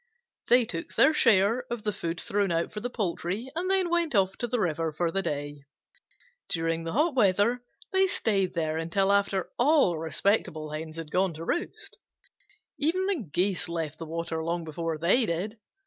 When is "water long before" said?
14.07-14.97